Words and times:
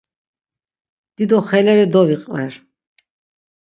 Dido 1.15 1.37
xeleri 1.49 1.85
doviqver. 1.93 2.51